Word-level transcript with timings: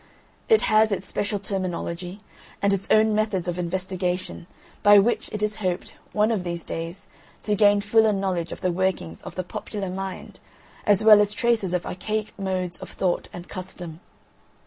It 0.49 0.61
has 0.61 0.91
its 0.91 1.07
special 1.07 1.37
terminology, 1.37 2.21
and 2.59 2.73
its 2.73 2.89
own 2.89 3.13
methods 3.13 3.47
of 3.47 3.59
investigation, 3.59 4.47
by 4.81 4.97
which 4.97 5.29
it 5.31 5.43
is 5.43 5.57
hoped, 5.57 5.93
one 6.11 6.31
of 6.31 6.43
these 6.43 6.63
days, 6.63 7.05
to 7.43 7.53
gain 7.53 7.81
fuller 7.81 8.11
knowledge 8.11 8.51
of 8.51 8.61
the 8.61 8.71
workings 8.71 9.21
of 9.21 9.35
the 9.35 9.43
popular 9.43 9.91
mind 9.91 10.39
as 10.87 11.03
well 11.03 11.21
as 11.21 11.35
traces 11.35 11.71
of 11.71 11.85
archaic 11.85 12.33
modes 12.39 12.79
of 12.79 12.89
thought 12.89 13.29
and 13.31 13.47
custom. 13.47 13.99